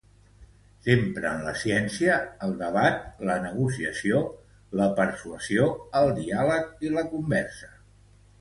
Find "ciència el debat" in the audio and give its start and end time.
1.63-3.05